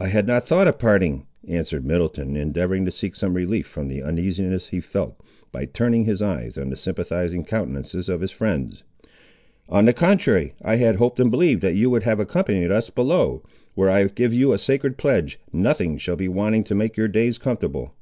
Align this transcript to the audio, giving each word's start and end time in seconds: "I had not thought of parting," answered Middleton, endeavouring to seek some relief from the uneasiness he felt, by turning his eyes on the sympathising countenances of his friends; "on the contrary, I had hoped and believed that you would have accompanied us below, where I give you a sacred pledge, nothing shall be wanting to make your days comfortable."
"I 0.00 0.08
had 0.08 0.26
not 0.26 0.48
thought 0.48 0.66
of 0.66 0.78
parting," 0.78 1.26
answered 1.46 1.84
Middleton, 1.84 2.36
endeavouring 2.36 2.86
to 2.86 2.90
seek 2.90 3.14
some 3.14 3.34
relief 3.34 3.66
from 3.66 3.88
the 3.88 4.02
uneasiness 4.02 4.68
he 4.68 4.80
felt, 4.80 5.20
by 5.52 5.66
turning 5.66 6.06
his 6.06 6.22
eyes 6.22 6.56
on 6.56 6.70
the 6.70 6.74
sympathising 6.74 7.44
countenances 7.44 8.08
of 8.08 8.22
his 8.22 8.30
friends; 8.30 8.82
"on 9.68 9.84
the 9.84 9.92
contrary, 9.92 10.54
I 10.62 10.76
had 10.76 10.96
hoped 10.96 11.20
and 11.20 11.30
believed 11.30 11.60
that 11.60 11.76
you 11.76 11.90
would 11.90 12.04
have 12.04 12.18
accompanied 12.18 12.70
us 12.70 12.88
below, 12.88 13.42
where 13.74 13.90
I 13.90 14.04
give 14.06 14.32
you 14.32 14.54
a 14.54 14.58
sacred 14.58 14.96
pledge, 14.96 15.38
nothing 15.52 15.98
shall 15.98 16.16
be 16.16 16.28
wanting 16.28 16.64
to 16.64 16.74
make 16.74 16.96
your 16.96 17.08
days 17.08 17.36
comfortable." 17.36 17.94